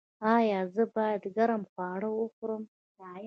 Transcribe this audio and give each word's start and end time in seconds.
ایا 0.35 0.59
زه 0.75 0.83
باید 0.95 1.23
ګرم 1.35 1.61
خواړه 1.71 2.09
وخورم؟ 2.13 2.63